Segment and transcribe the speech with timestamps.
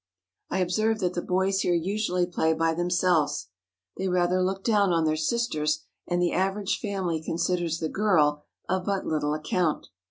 [0.49, 3.49] I observe that the boys here usually play by them selves.
[3.97, 8.83] They rather look down on their sisters, and the average family considers the girl of
[8.85, 9.89] but little account.